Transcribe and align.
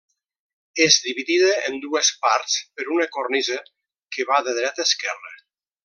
És 0.85 0.95
dividida 1.07 1.51
en 1.67 1.77
dues 1.83 2.09
parts 2.25 2.57
per 2.79 2.89
una 2.97 3.07
cornisa 3.19 3.59
que 4.17 4.27
va 4.33 4.41
de 4.49 4.57
dreta 4.63 4.87
a 4.87 4.91
esquerra. 4.93 5.37